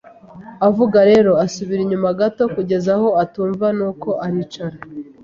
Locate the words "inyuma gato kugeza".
1.83-2.89